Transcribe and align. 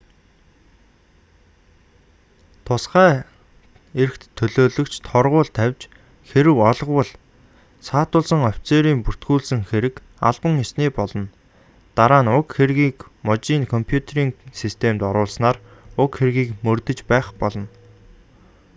тусгай 2.67 3.11
эрхт 4.03 4.23
төлөөлөгч 4.39 4.93
торгууль 5.09 5.53
тавьж 5.57 5.79
хэрэв 6.29 6.57
олговол 6.69 7.09
саатуулсан 7.87 8.41
офицерын 8.51 8.99
бүртгүүлсэн 9.05 9.61
хэрэг 9.69 9.95
албан 10.29 10.53
ёсны 10.63 10.85
болно 10.99 11.25
дараа 11.97 12.21
нь 12.23 12.33
уг 12.39 12.47
хэргийг 12.57 12.97
мужийн 13.27 13.63
компьютерийн 13.73 14.31
системд 14.61 14.99
оруулснаар 15.09 15.57
уг 16.03 16.11
хэргийг 16.19 16.49
мөрдөж 16.65 16.99
байх 17.11 17.27
болно 17.41 17.67